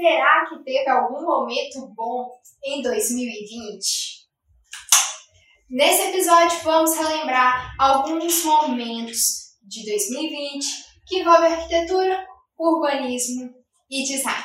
[0.00, 2.30] Será que teve algum momento bom
[2.64, 4.20] em 2020?
[5.68, 9.18] Nesse episódio, vamos relembrar alguns momentos
[9.62, 10.66] de 2020
[11.06, 12.26] que envolvem arquitetura,
[12.58, 13.50] urbanismo
[13.90, 14.42] e design.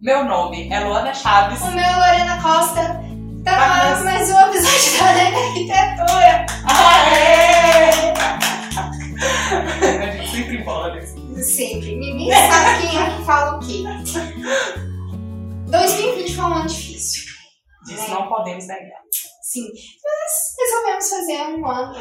[0.00, 1.60] Meu nome é Luana Chaves.
[1.60, 2.98] O meu é Lorena Costa.
[3.44, 6.46] Tá mais, mais um episódio da Lei da Arquitetura.
[6.64, 7.90] Aê!
[10.02, 10.92] A gente sempre embola
[11.42, 11.96] Sempre.
[11.96, 13.82] Ninguém sabe quem é que fala o quê.
[15.70, 17.24] 2020 foi um ano difícil.
[17.86, 18.10] Disso É.
[18.10, 19.00] não podemos negar.
[19.42, 19.66] Sim.
[20.04, 21.98] Mas resolvemos fazer um, ano-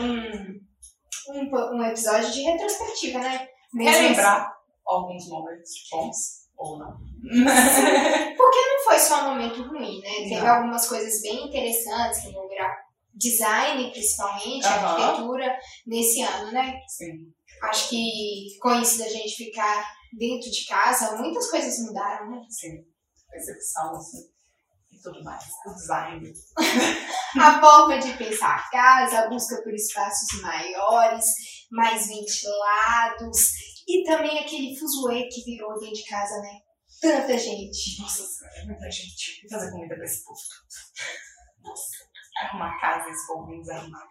[1.29, 3.47] um, um, um episódio de retrospectiva, né?
[3.73, 4.53] Mesmo Relembrar
[4.85, 6.15] alguns momentos bons
[6.57, 6.89] ou não.
[6.91, 8.35] assim.
[8.35, 10.09] Porque não foi só um momento ruim, né?
[10.29, 10.47] Teve Não.
[10.55, 12.69] algumas coisas bem interessantes que envolveram
[13.13, 14.87] design, principalmente, Aham.
[14.87, 16.79] arquitetura, nesse ano, né?
[16.87, 17.31] Sim.
[17.63, 19.85] Acho que com isso da gente ficar
[20.17, 22.41] dentro de casa, muitas coisas mudaram, né?
[22.49, 22.83] Sim.
[23.29, 24.23] Percepção, assim.
[24.91, 25.43] E tudo mais.
[25.65, 26.33] O design.
[27.39, 31.25] A forma de pensar a casa, a busca por espaços maiores,
[31.69, 33.51] mais ventilados
[33.87, 36.59] e também aquele fuzuê que virou dentro de casa, né?
[36.99, 38.01] Tanta gente.
[38.01, 39.41] Nossa senhora, é muita gente.
[39.41, 40.39] Vou fazer comida pra esse povo.
[41.63, 41.96] Nossa.
[42.41, 44.07] Arrumar casa, esse povo desarrumado.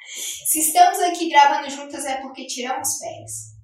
[0.47, 3.57] Se estamos aqui gravando juntas é porque tiramos férias.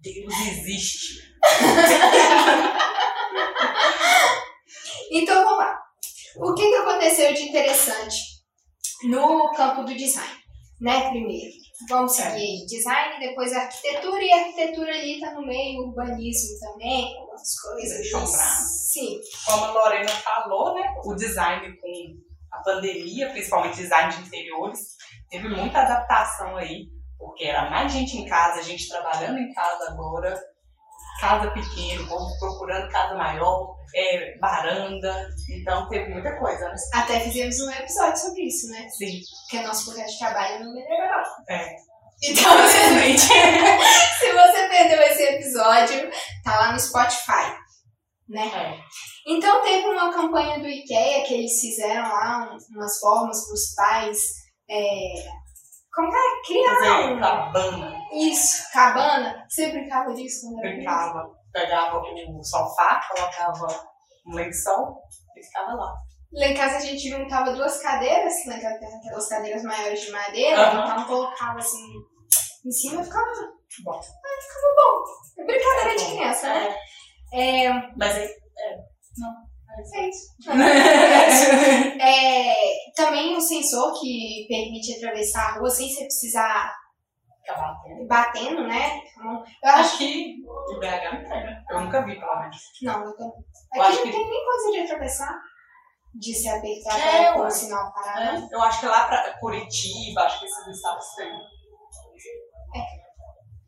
[0.00, 1.32] Deus existe.
[5.12, 5.78] Então vamos lá.
[6.36, 8.16] O que, que aconteceu de interessante
[9.04, 10.40] no campo do design?
[10.80, 11.52] Né, primeiro.
[11.88, 17.14] Vamos seguir aí design, depois arquitetura, e a arquitetura ali tá no meio, urbanismo também,
[17.18, 18.10] algumas coisas.
[18.90, 19.20] Sim.
[19.44, 20.71] Como a Lorena falou?
[21.04, 22.22] O design com
[22.52, 24.96] a pandemia, principalmente design de interiores,
[25.30, 30.38] teve muita adaptação aí, porque era mais gente em casa, gente trabalhando em casa agora,
[31.20, 36.74] casa pequena, povo procurando casa maior, é, varanda, então teve muita coisa, né?
[36.94, 38.88] Até fizemos um episódio sobre isso, né?
[38.88, 41.22] Sim, Porque nosso lugar de trabalho é no Mineirão.
[41.48, 41.76] é.
[42.24, 43.20] Então, Excelente.
[43.20, 46.10] se você perdeu esse episódio,
[46.44, 47.56] tá lá no Spotify,
[48.28, 48.46] né?
[48.46, 48.80] É.
[49.26, 53.74] Então teve uma campanha do IKEA que eles fizeram lá um- umas formas para os
[53.74, 54.18] pais
[54.68, 55.14] é,
[55.92, 56.20] como é?
[56.46, 59.46] criar um- cabana, isso, cabana.
[59.48, 63.66] Você brincava disso quando era brincava, pegava o sofá, colocava
[64.26, 65.02] um lençol
[65.36, 65.92] e ficava lá.
[66.34, 70.00] Lá em casa a gente juntava duas cadeiras, lá em casa tem aquelas cadeiras maiores
[70.00, 70.84] de madeira, Aham.
[70.94, 71.84] então colocava assim
[72.64, 73.26] em cima e ficava
[73.84, 74.00] Bom,
[75.38, 76.76] É brincadeira de criança, né?
[77.32, 78.24] É, mas aí.
[78.26, 78.91] é
[80.08, 80.32] isso.
[82.00, 82.54] É,
[82.94, 86.72] também um sensor que permite atravessar a rua sem você precisar
[87.44, 88.06] Ficava batendo.
[88.06, 89.00] batendo, né?
[89.16, 91.64] Então, Eu acho que o BH não tem, né?
[91.70, 92.56] Eu nunca vi, pelo menos.
[92.82, 93.24] Não, eu tô...
[93.24, 93.36] Aqui
[93.74, 95.40] Eu não que- tem nem coisa de atravessar.
[96.14, 98.34] De se apertar É, com o sinal parar.
[98.34, 98.48] né?
[98.50, 101.32] É, eu acho que lá pra Curitiba, acho que esses estados têm.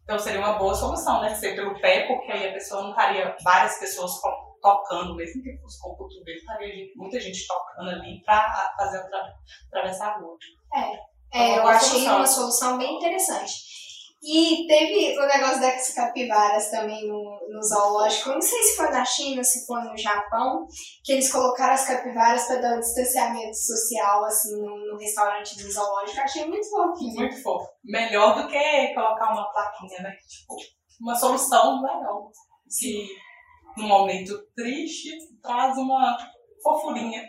[0.03, 1.35] Então seria uma boa solução, né?
[1.35, 4.21] Ser pelo pé, porque aí a pessoa não estaria várias pessoas
[4.65, 9.09] tocando, mesmo que fosse com o cotovelo, estaria muita gente tocando ali pra fazer o
[9.09, 9.35] tra-
[9.69, 10.37] atravessar a rua.
[10.75, 12.17] É, Uma eu boa achei solução.
[12.17, 13.53] uma solução bem interessante.
[14.27, 18.31] E teve o negócio das capivaras também no, no zoológico.
[18.31, 20.67] Eu não sei se foi na China, se foi no Japão,
[21.05, 25.71] que eles colocaram as capivaras para dar um distanciamento social, assim, no, no restaurante do
[25.71, 26.17] zoológico.
[26.19, 27.17] Eu achei muito fofinho.
[27.17, 27.69] Muito fofo.
[27.85, 30.13] Melhor do que colocar uma plaquinha, né?
[30.27, 30.55] Tipo,
[31.03, 32.31] uma solução legal.
[32.81, 33.07] Que
[33.77, 35.11] num momento triste
[35.43, 36.17] traz uma
[36.63, 37.23] fofurinha.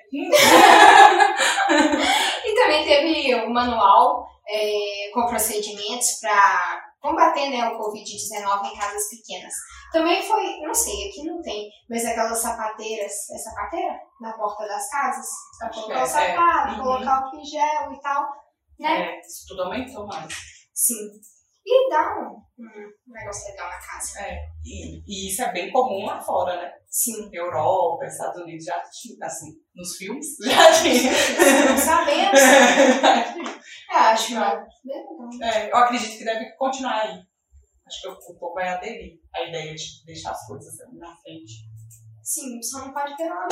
[2.45, 9.09] E também teve o manual é, com procedimentos para combater né, o Covid-19 em casas
[9.09, 9.53] pequenas.
[9.91, 13.93] Também foi, não sei, aqui não tem, mas aquelas sapateiras, é sapateira?
[14.19, 15.25] Na porta das casas,
[15.61, 16.07] Acho colocar o é, é.
[16.07, 16.83] sapato, Uhum.
[16.83, 18.23] colocar o álcool em gel e tal,
[18.79, 19.01] né?
[19.01, 20.33] É, isso tudo aumentou mais.
[20.73, 21.09] Sim.
[21.65, 24.19] E dá um, um negócio legal na casa.
[24.19, 26.71] É, e, e isso é bem comum lá fora, né?
[26.87, 27.29] Sim.
[27.33, 31.11] Europa, Estados Unidos já tinha, assim, nos filmes já tinha.
[31.69, 32.39] Não sabemos.
[33.91, 34.63] Eu acho legal.
[35.41, 37.19] É, eu acredito que deve continuar aí.
[37.87, 41.65] Acho que o, povo vai aderir à ideia de deixar as coisas na frente.
[42.23, 43.47] Sim, só não pode ter nada.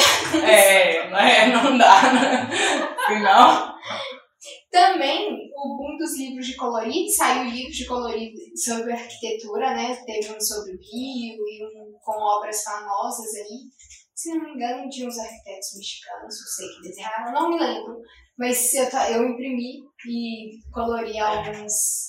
[0.49, 2.49] É, não, é, não dá, né?
[3.07, 3.75] Senão.
[4.73, 9.95] Também o boom dos livros de colorido, saiu livros de colorido sobre arquitetura, né?
[10.03, 13.69] Teve um sobre o Rio e um com obras famosas aí.
[14.15, 18.01] Se não me engano, de uns arquitetos mexicanos, não sei que desenharam, não me lembro.
[18.35, 22.07] Mas eu, eu imprimi e colori algumas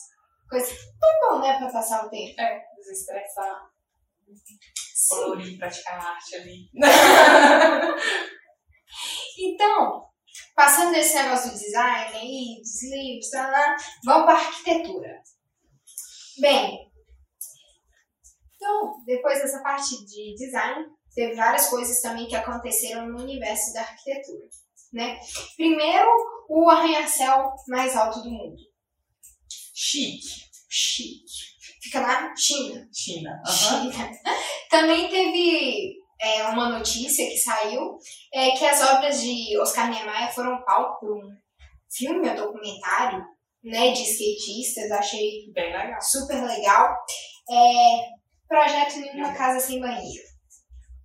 [0.49, 0.71] coisas.
[0.71, 1.59] Foi bom, né?
[1.59, 2.41] Pra passar o tempo.
[2.41, 3.71] É, desestressar.
[5.11, 6.71] Colorir, praticar arte ali.
[9.37, 10.07] Então,
[10.55, 15.23] passando desse negócio do design aí, dos livros, tá lá, vamos para arquitetura.
[16.39, 16.91] Bem,
[18.65, 23.83] então, depois dessa parte de design, teve várias coisas também que aconteceram no universo da
[23.83, 24.49] arquitetura.
[24.93, 25.19] Né?
[25.57, 26.09] Primeiro,
[26.49, 28.57] o arranha-céu mais alto do mundo.
[29.75, 30.45] Chique.
[30.69, 31.25] Chique.
[31.83, 32.89] Fica na China.
[32.93, 33.43] China.
[33.47, 33.93] Uhum.
[33.93, 34.11] China.
[34.71, 37.99] Também teve é, uma notícia que saiu
[38.33, 41.31] é, que as obras de Oscar Niemeyer foram palco por um
[41.91, 43.25] filme ou documentário
[43.63, 44.91] né, de skatistas.
[44.91, 46.01] Achei Bem legal.
[46.01, 46.97] super legal.
[47.51, 47.99] É,
[48.49, 50.25] projeto em uma casa sem banheiro.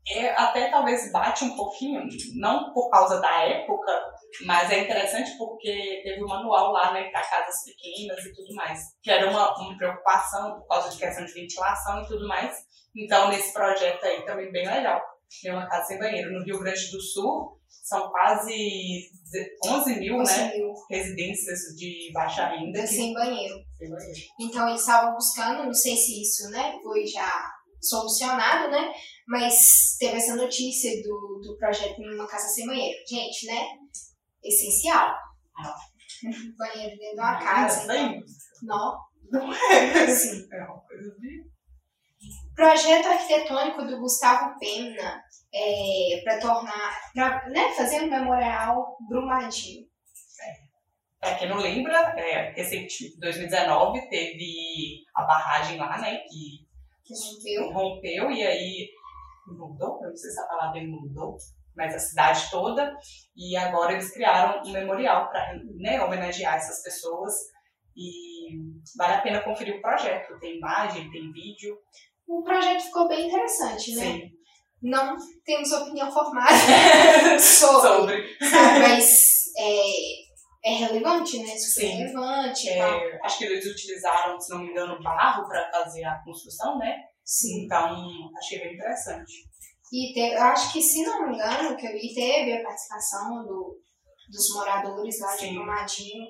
[0.08, 2.02] É, até talvez bate um pouquinho,
[2.36, 3.92] não por causa da época,
[4.46, 8.80] mas é interessante porque teve um manual lá, né, para casas pequenas e tudo mais,
[9.02, 12.58] que era uma, uma preocupação por causa de questão de ventilação e tudo mais.
[12.96, 15.02] Então, nesse projeto aí também bem legal.
[15.42, 16.32] Tem uma casa sem banheiro.
[16.32, 19.10] No Rio Grande do Sul, são quase
[19.66, 22.82] 11 mil, 11 né, mil residências de baixa renda.
[22.82, 23.56] que- sem banheiro.
[23.78, 24.20] Sem banheiro.
[24.40, 27.32] Então eles estavam buscando, não sei se isso né, foi já
[27.82, 28.92] solucionado, né?
[29.28, 32.98] Mas teve essa notícia do, do projeto em uma casa sem banheiro.
[33.08, 33.68] Gente, né?
[34.44, 35.16] Essencial.
[36.58, 37.88] Banheiro dentro de uma casa.
[37.88, 38.24] Não, Então,
[38.64, 39.00] não.
[39.32, 40.08] Não é.
[40.08, 40.48] Sim.
[40.52, 41.50] É uma coisa de...
[42.56, 49.88] Projeto arquitetônico do Gustavo Pena é, para tornar, para né, fazer um memorial Brumadinho.
[51.20, 56.66] Pra quem não lembra, é, recentemente, em 2019, teve a barragem lá, né, que
[57.04, 57.14] Que
[57.44, 57.72] viu?
[57.72, 58.90] rompeu e aí
[59.52, 61.38] inundou, eu não sei se a palavra inundou,
[61.80, 62.94] mas a cidade toda.
[63.36, 67.34] E agora eles criaram um memorial para né, homenagear essas pessoas.
[67.96, 68.50] E
[68.98, 70.38] vale a pena conferir o projeto.
[70.40, 71.78] Tem imagem, tem vídeo.
[72.28, 74.04] O projeto ficou bem interessante, né?
[74.04, 74.32] Sim.
[74.82, 75.16] Não
[75.46, 76.50] temos opinião formada
[77.40, 78.50] sobre, Sobre.
[78.50, 78.80] sabe?
[78.80, 81.58] mas é, é relevante, né?
[81.58, 81.98] Super Sim.
[81.98, 82.70] relevante.
[82.70, 86.96] É, acho que eles utilizaram, se não me engano, barro para fazer a construção, né?
[87.24, 87.66] Sim.
[87.66, 88.06] Então,
[88.38, 89.50] achei bem interessante.
[89.92, 93.44] E te- eu acho que, se não me engano, que eu vi, teve a participação
[93.46, 93.80] do,
[94.30, 95.54] dos moradores lá de.
[95.54, 96.28] Brumadinho.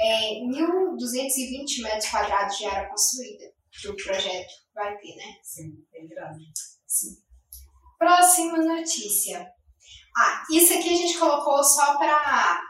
[0.00, 3.44] É, 1.220 metros quadrados de área construída
[3.80, 5.36] que o projeto vai ter, né?
[5.42, 6.44] Sim, bem grande.
[6.86, 7.16] Sim.
[7.98, 9.46] Próxima notícia.
[10.16, 12.62] Ah, isso aqui a gente colocou só para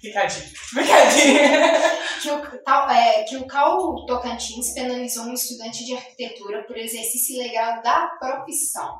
[0.00, 0.46] Picadinho.
[0.74, 1.40] Picadinho.
[2.22, 7.36] que o, tal, é, que o CAU Tocantins penalizou um estudante de arquitetura por exercício
[7.36, 8.98] ilegal da profissão.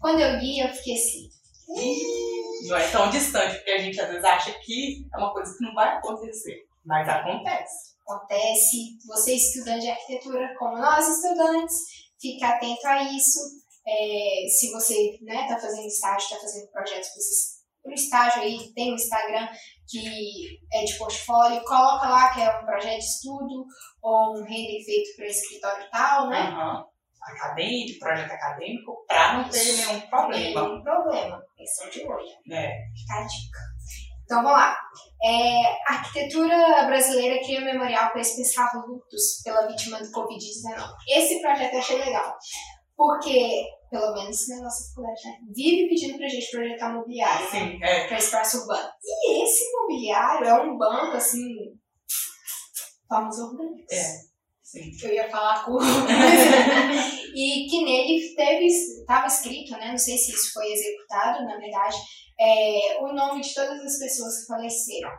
[0.00, 1.28] Quando eu li, eu fiquei assim,
[2.68, 5.64] Não é tão distante, porque a gente às vezes acha que é uma coisa que
[5.64, 6.66] não vai acontecer.
[6.84, 7.94] Mas acontece.
[8.06, 11.76] acontece, você estudante de arquitetura, como nós estudantes,
[12.20, 13.38] fique atento a isso.
[13.86, 17.08] É, se você está fazendo estágio, está fazendo projetos
[17.82, 19.48] para o estágio aí, tem um Instagram
[19.88, 23.64] que é de portfólio, coloca lá que é um projeto de estudo
[24.02, 26.40] ou um render feito para escritório tal, né?
[26.40, 26.84] Aham.
[27.20, 30.62] Acadêmico, projeto acadêmico, para não ter nenhum problema.
[30.62, 32.28] Nenhum problema, questão de olho.
[32.50, 32.70] É.
[32.96, 33.58] Fica a dica.
[34.24, 34.78] Então vamos lá.
[35.24, 40.94] É, a arquitetura brasileira cria um memorial para expressar lutos pela vítima do Covid-19.
[41.08, 42.36] Esse projeto eu achei legal.
[42.98, 45.38] Porque, pelo menos na nossa faculdade, né?
[45.54, 47.44] Vive pedindo pra gente projetar mobiliário.
[47.44, 47.50] né?
[47.50, 48.08] Sim, é.
[48.08, 48.88] Para espaço urbano.
[49.04, 51.46] E esse mobiliário é um banco, assim,
[53.08, 53.96] formas orgânicas.
[53.96, 54.28] É.
[54.64, 54.90] Sim.
[55.02, 55.78] Eu ia falar com
[57.34, 59.92] E que nele teve, estava escrito, né?
[59.92, 61.96] Não sei se isso foi executado, na verdade,
[62.38, 65.10] é, o nome de todas as pessoas que faleceram,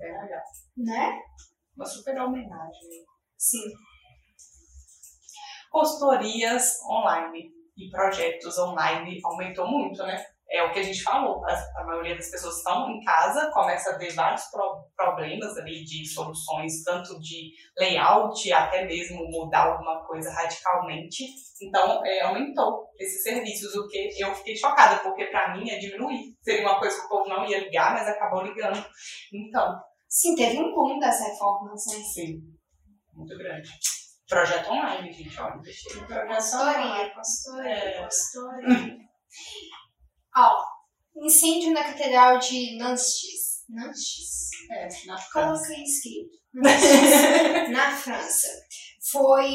[0.00, 0.42] É legal.
[0.76, 1.18] né?
[1.76, 3.04] Uma super homenagem.
[3.36, 3.64] Sim.
[5.70, 10.22] Consultorias online e projetos online aumentou muito, né?
[10.50, 11.44] É o que a gente falou.
[11.44, 15.84] A, a maioria das pessoas estão em casa, começa a ver vários pro- problemas ali
[15.84, 21.24] de soluções, tanto de layout, até mesmo mudar alguma coisa radicalmente.
[21.60, 26.34] Então, é, aumentou esses serviços, o que eu fiquei chocada, porque para mim é diminuir.
[26.42, 28.82] Seria uma coisa que o povo não ia ligar, mas acabou ligando.
[29.32, 31.98] Então, Sim, teve um boom das reformas, né?
[32.14, 32.40] sim,
[33.12, 33.68] muito grande.
[34.28, 37.14] Projeto online, gente, olha, online.
[37.14, 38.02] consultoria, É.
[38.04, 38.96] consultoria.
[40.36, 40.64] Ó,
[41.24, 43.64] incêndio na Catedral de Nantes.
[43.68, 44.48] Nantes?
[44.70, 45.30] É, na França.
[45.32, 46.38] Coloca escrito.
[47.70, 48.48] Na França.
[49.12, 49.50] Foi.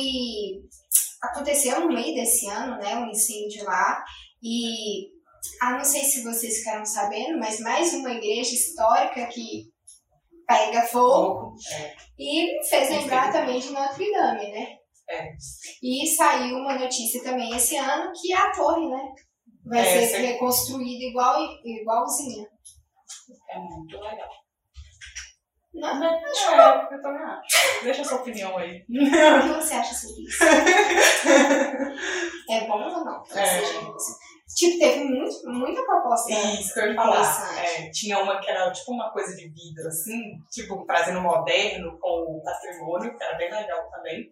[1.22, 2.96] Aconteceu no meio desse ano, né?
[2.96, 4.04] Um incêndio lá.
[4.42, 5.12] E.
[5.62, 9.73] Ah, não sei se vocês ficaram sabendo, mas mais uma igreja histórica que
[10.48, 11.54] pega fogo.
[11.72, 11.94] É.
[12.20, 14.68] e fez lembrar também de Notre Dame, né?
[15.10, 15.30] É.
[15.82, 19.02] E saiu uma notícia também esse ano que a torre, né?
[19.66, 22.48] Vai É, ser reconstruída igual, igualzinha.
[23.50, 24.30] É muito legal.
[25.74, 27.84] Não, É, eu também acho.
[27.84, 28.84] Deixa a sua opinião aí.
[28.90, 30.44] O que você acha sobre isso?
[32.50, 33.24] É bom ou não?
[33.36, 33.46] É.
[33.46, 34.18] seja isso?
[34.56, 36.32] Tipo, teve muito, muita proposta.
[36.32, 37.60] Isso que eu ia falar.
[37.64, 42.38] É, tinha uma que era tipo uma coisa de vidro, assim, tipo, trazendo moderno com
[42.38, 44.30] o patrimônio, que era bem legal também.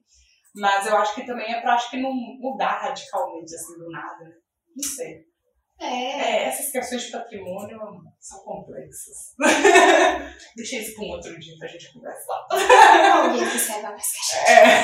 [0.55, 4.23] Mas eu acho que também é pra acho que não mudar radicalmente assim do nada.
[4.25, 4.31] né?
[4.75, 5.31] Não sei.
[5.79, 5.85] É.
[5.87, 7.79] É, essas questões de patrimônio
[8.19, 9.33] são complexas.
[10.55, 12.45] Deixa isso pra um outro dia pra gente conversar.
[12.51, 14.51] Alguém que saiba mais que a gente.
[14.51, 14.83] É.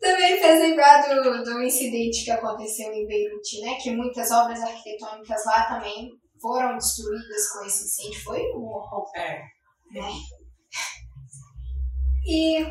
[0.00, 3.76] Também fez lembrar do, do incidente que aconteceu em Beirute, né?
[3.82, 8.22] Que muitas obras arquitetônicas lá também foram destruídas com esse incêndio.
[8.22, 9.06] Foi um horror.
[9.16, 9.42] é.
[12.28, 12.66] E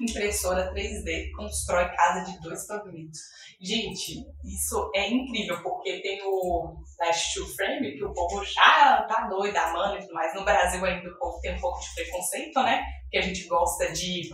[0.00, 3.18] impressora 3D constrói casa de dois pavimentos.
[3.60, 9.28] Gente, isso é incrível, porque tem o Last to Frame, que o povo já tá
[9.28, 10.34] doido, amando e tudo mais.
[10.34, 12.82] No Brasil ainda o povo tem um pouco de preconceito, né?
[13.10, 14.30] Que a gente gosta de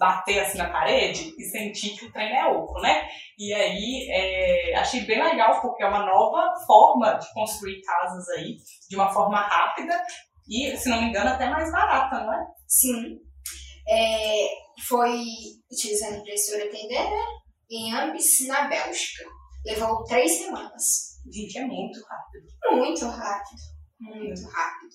[0.00, 3.06] bater assim na parede e sentir que o trem é oco, né?
[3.38, 8.56] E aí, é, achei bem legal, porque é uma nova forma de construir casas aí,
[8.88, 9.94] de uma forma rápida
[10.48, 12.46] e, se não me engano, até mais barata, não é?
[12.66, 13.18] sim,
[13.86, 14.48] é,
[14.88, 15.22] foi
[15.70, 17.26] utilizando impressora 3D, né?
[17.70, 19.24] Em Ambis, na Bélgica.
[19.66, 21.20] Levou três semanas.
[21.30, 22.46] Gente, é muito rápido.
[22.72, 23.60] Muito rápido.
[24.00, 24.94] Muito rápido.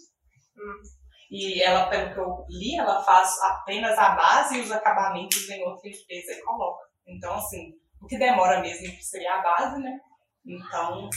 [1.31, 5.63] E ela, pelo que eu li, ela faz apenas a base e os acabamentos em
[5.63, 6.85] outra empresa e coloca.
[7.07, 9.99] Então, assim, o que demora mesmo seria a base, né?
[10.45, 11.09] Então,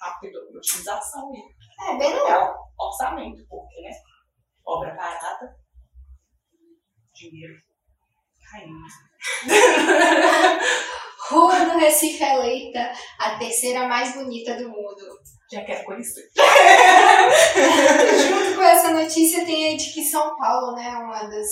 [0.00, 2.54] rápido, utilização e É bem legal.
[2.78, 3.90] orçamento, porque, né?
[4.66, 5.56] Obra parada,
[7.14, 7.54] dinheiro
[8.50, 8.84] caindo.
[11.30, 15.18] Rua do Recife eleita a terceira mais bonita do mundo.
[15.52, 16.28] Já quero conhecer.
[18.28, 21.46] Junto com essa notícia tem a de que São Paulo, né, é uma das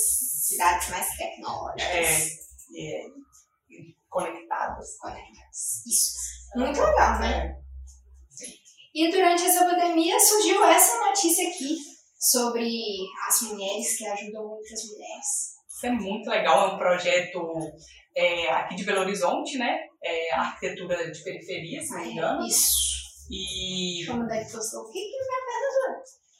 [0.46, 1.86] cidades mais tecnológicas.
[1.86, 2.22] É,
[2.76, 3.04] é,
[4.08, 4.98] conectadas.
[4.98, 5.86] conectadas.
[5.86, 6.12] Isso.
[6.56, 7.48] Muito legal, né?
[7.48, 7.62] É.
[8.94, 11.76] E durante essa pandemia surgiu essa notícia aqui
[12.18, 12.68] sobre
[13.28, 15.52] as mulheres que ajudam muitas mulheres.
[15.68, 17.40] Isso é muito legal, é um projeto
[18.14, 19.80] é, aqui de Belo Horizonte, né?
[20.02, 22.46] É, arquitetura de periferia, se não me engano.
[22.46, 23.01] Isso.
[23.30, 25.22] E, Como daí postou, o que que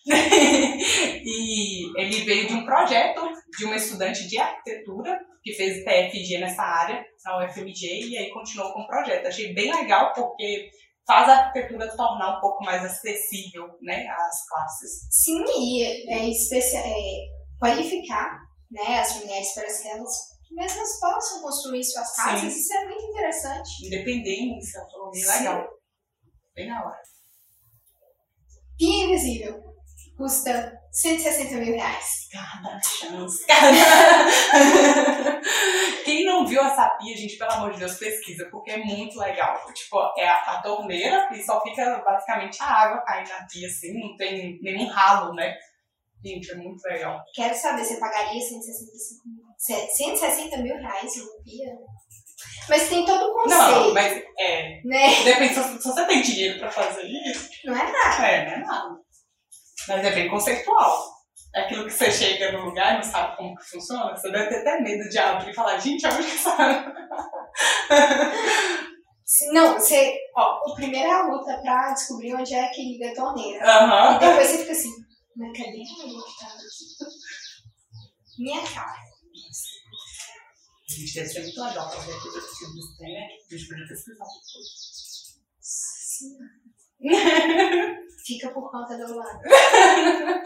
[1.25, 3.21] e ele veio de um projeto
[3.57, 8.73] de uma estudante de arquitetura que fez TFG nessa área, na UFMG, e aí continuou
[8.73, 9.27] com o projeto.
[9.27, 10.71] Achei bem legal porque
[11.07, 15.07] faz a arquitetura tornar um pouco mais acessível né, às classes.
[15.11, 17.17] Sim, e é, é,
[17.59, 22.53] qualificar né, as mulheres para que elas mesmas possam construir suas casas.
[22.53, 22.61] Sim.
[22.61, 23.87] Isso é muito interessante.
[23.87, 24.81] Independência,
[25.13, 25.27] Sim.
[25.27, 25.82] legal.
[26.55, 27.01] Bem na hora.
[28.79, 29.73] Pia Invisível
[30.17, 32.29] custa 160 mil reais.
[32.31, 33.45] Cada chance.
[33.49, 33.73] Cada...
[36.05, 39.73] Quem não viu essa pia, gente, pelo amor de Deus, pesquisa, porque é muito legal.
[39.73, 43.99] Tipo, é a, a torneira e só fica basicamente a água caindo na pia, assim,
[43.99, 45.57] não tem nenhum ralo, né?
[46.25, 47.21] Gente, é muito legal.
[47.35, 51.73] Quero saber, você pagaria 165 mil, 160 mil reais em uma pia?
[52.69, 54.81] Mas tem todo o conceito, Não, mas é.
[54.85, 55.23] né?
[55.25, 58.27] Depende, se se você tem dinheiro pra fazer isso, Não é nada.
[58.27, 58.97] é, não é nada.
[59.89, 61.13] Mas é bem conceitual.
[61.55, 64.49] É aquilo que você chega no lugar e não sabe como que funciona, você deve
[64.49, 66.57] ter até medo de abrir e falar, gente, onde que essa
[69.25, 70.17] Se- Não, você.
[70.37, 73.65] Ó, o primeiro é a luta pra descobrir onde é que liga a torneira.
[73.67, 74.17] Aham.
[74.17, 74.91] E depois você fica assim,
[75.37, 76.85] mas cadê a que tava aqui?
[78.39, 78.99] Minha cara.
[81.01, 83.27] Muito legal pra ver tudo esse tipo de trem, né?
[83.27, 84.93] A gente podia pesquisar depois.
[88.25, 89.41] Fica por conta do lado.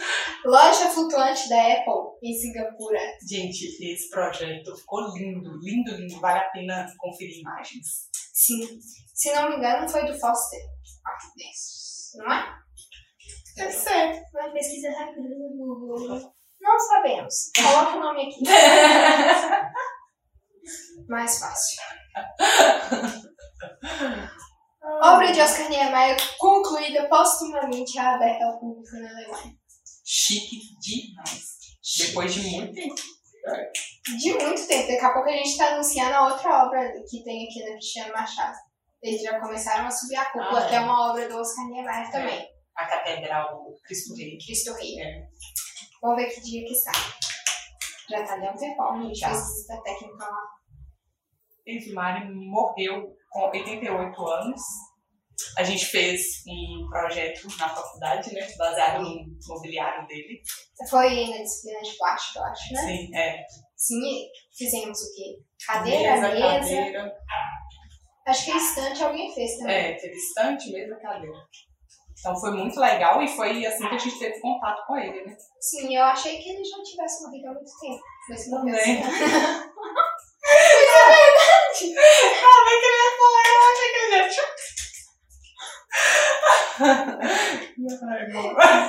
[0.47, 2.99] Loja flutuante da Apple em Singapura.
[3.29, 6.19] Gente, esse projeto ficou lindo, lindo, lindo.
[6.21, 8.09] Vale a pena conferir imagens.
[8.33, 8.81] Sim.
[9.15, 10.61] Se não me engano, foi do Foster.
[11.05, 12.12] Arquitetos.
[12.17, 12.57] Não é?
[13.57, 14.23] Deve ser.
[14.33, 16.33] Vai pesquisa rápida no Google.
[16.61, 17.50] Não sabemos.
[17.57, 18.41] Coloca o nome aqui.
[21.08, 21.82] Mais fácil.
[25.02, 29.54] Obra de Oscar Niemeyer concluída postumamente aberta ao público na Alemanha.
[30.04, 31.56] Chique demais.
[31.99, 32.94] Depois de muito tempo.
[34.18, 34.88] De muito tempo.
[34.88, 38.12] Daqui a pouco a gente está anunciando a outra obra que tem aqui na Cristiano
[38.12, 38.56] Machado.
[39.02, 40.68] Eles já começaram a subir a cúpula, Ah, é.
[40.68, 42.46] que é uma obra do Oscar Niemeyer também.
[42.76, 44.38] A Catedral Cristo Rei.
[44.44, 45.00] Cristo Rei.
[45.00, 45.26] É.
[46.02, 46.94] Vamos ver que dia que sai.
[48.09, 49.29] Já tá dando tempão, a gente Já.
[49.29, 50.43] fez visita técnica lá.
[51.67, 54.61] Gente, Mari morreu com 88 anos.
[55.59, 58.47] A gente fez um projeto na faculdade, né?
[58.57, 60.41] Baseado no mobiliário dele.
[60.89, 62.81] Foi na disciplina de plástico, eu acho, né?
[62.81, 63.45] Sim, é.
[63.77, 65.39] Sim, fizemos o quê?
[65.67, 66.41] Cadeira, mesa.
[66.41, 67.13] cadeira.
[68.27, 69.77] Acho que estante alguém fez também.
[69.77, 71.37] É, teve estante, mesa, cadeira.
[72.18, 75.37] Então foi muito legal e foi assim que a gente teve contato com ele, né?
[75.61, 78.02] Sim, eu achei que ele já tivesse morrido há muito tempo.
[78.28, 79.02] Mas não Também.
[81.70, 81.94] assim.
[81.96, 84.46] Ah, vai que ele ia falar, eu achei que ele ia...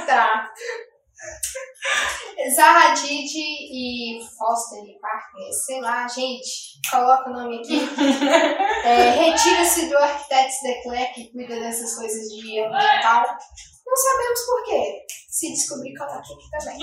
[0.05, 0.51] tá.
[2.55, 7.79] Zaha Hadid e Foster e Parker, sei lá, gente, coloca o nome aqui.
[8.83, 13.25] É, Retira-se do arquiteto Declerc que cuida dessas coisas de ambiental.
[13.85, 15.05] Não sabemos por quê.
[15.29, 16.79] Se descobrir, coloca aqui também.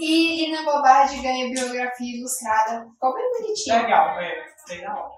[0.00, 2.86] E Lina Bobardi ganha biografia ilustrada.
[2.92, 3.82] Ficou bem bonitinho.
[3.82, 4.46] Legal, é.
[4.68, 5.10] Legal.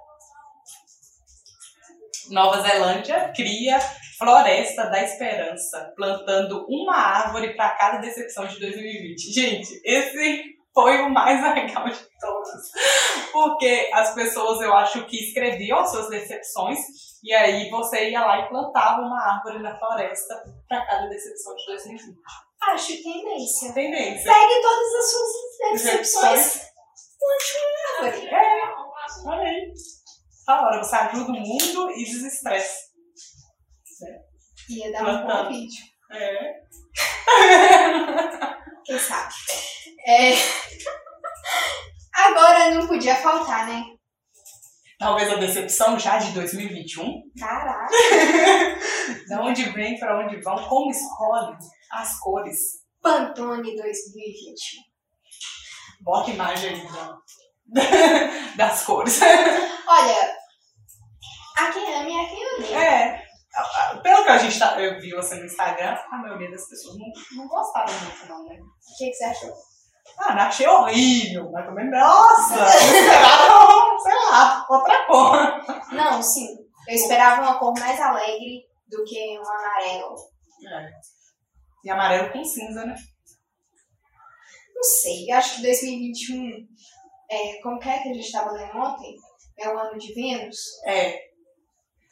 [2.30, 3.78] Nova Zelândia cria
[4.18, 9.32] Floresta da Esperança, plantando uma árvore para cada decepção de 2020.
[9.32, 13.30] Gente, esse foi o mais legal de todos.
[13.32, 16.78] Porque as pessoas, eu acho que escreviam as suas decepções
[17.22, 21.66] e aí você ia lá e plantava uma árvore na floresta para cada decepção de
[21.66, 22.16] 2020.
[22.62, 23.72] Acho tendência.
[23.72, 24.32] Tendência.
[24.32, 26.70] Pegue todas as suas decepções.
[27.18, 27.56] Plante
[28.00, 28.28] uma árvore.
[28.28, 29.72] É, olha aí.
[30.46, 32.90] Da hora, você ajuda o mundo e desestressa.
[34.68, 35.84] Ia dar um bom vídeo.
[36.12, 36.60] É.
[38.84, 39.32] Quem sabe?
[40.06, 40.32] É...
[42.14, 43.84] Agora não podia faltar, né?
[45.70, 47.22] Decepção já de 2021.
[47.38, 47.86] Caraca.
[49.28, 51.56] Da onde vem, para onde vão, como escolhe
[51.92, 52.58] as cores.
[53.00, 54.82] Pantone 2021.
[56.02, 57.18] Bota imagem aí da-
[58.56, 59.20] das cores.
[59.22, 60.36] Olha,
[61.58, 62.78] a quem ama e a quem odeia.
[62.78, 63.22] É.
[64.02, 67.06] Pelo que a gente tá, eu vi você no Instagram, a maioria das pessoas não,
[67.42, 68.56] não gostaram muito, não, né?
[68.60, 69.52] O que, que você achou?
[70.18, 75.36] Ah, não achei horrível, mas também, nossa, eu esperava, sei lá, outra cor.
[76.21, 76.47] Não, sim.
[76.87, 80.15] Eu esperava uma cor mais alegre do que um amarelo.
[80.69, 80.91] É.
[81.83, 82.95] E amarelo com cinza, né?
[84.75, 86.69] Não sei, eu acho que 2021,
[87.30, 89.15] é, como que é que a gente estava lendo ontem?
[89.59, 90.59] É o ano de Vênus.
[90.87, 91.30] É.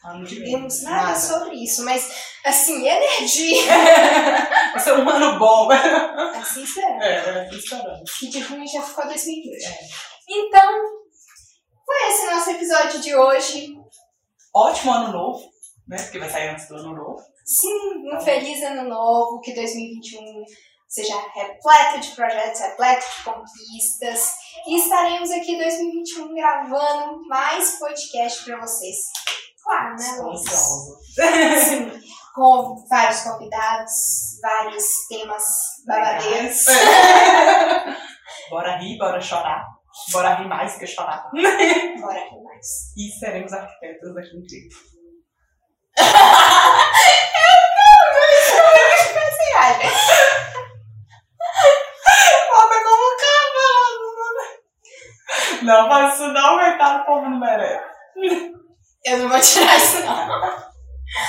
[0.04, 2.10] Ano de Vênus, nada sobre isso, mas
[2.46, 3.62] assim, energia.
[4.72, 5.70] Vai ser um ano bom.
[5.70, 7.04] Assim será.
[7.04, 8.04] É, é, tô esperando.
[8.18, 9.64] Que de ruim já ficou 2020.
[9.64, 9.78] É.
[10.30, 10.72] Então,
[11.84, 13.77] foi esse nosso episódio de hoje.
[14.54, 15.40] Ótimo ano novo,
[15.86, 15.96] né?
[16.02, 17.22] Porque vai sair antes do ano novo.
[17.44, 20.44] Sim, um feliz ano novo, que 2021
[20.88, 24.32] seja repleto de projetos, repleto de conquistas.
[24.66, 28.96] E estaremos aqui em 2021 gravando mais podcast para vocês.
[29.62, 30.42] Claro, né, Luiz?
[31.64, 32.02] Sim,
[32.34, 33.92] com vários convidados,
[34.40, 35.44] vários temas
[35.86, 36.64] babadeiros.
[38.50, 39.77] bora rir, bora chorar.
[40.12, 41.30] Bora rir mais que chorar.
[42.00, 42.66] Bora que mais.
[42.96, 44.98] E seremos arquitetos aqui em Cristo.
[52.50, 54.08] Bota como cavalo.
[55.62, 57.84] Não, mas isso não vai estar como não merece.
[59.04, 60.68] Eu não vou tirar isso, não.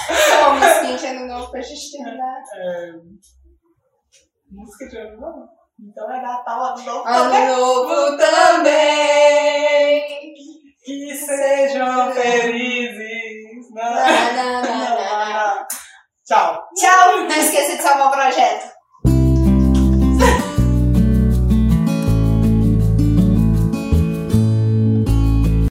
[0.10, 2.41] Então, musiquinha de ano novo pra gente terminar.
[2.55, 2.91] É...
[4.51, 5.59] Música de ano novo?
[5.82, 7.48] Então vai dar tal ano novo Ano também.
[7.48, 10.04] novo também.
[10.84, 13.70] Que sejam felizes.
[13.72, 15.56] Não, não, na.
[15.56, 15.68] não.
[16.26, 16.68] Tchau.
[16.76, 17.20] Tchau.
[17.22, 18.68] Não esqueça de salvar o projeto.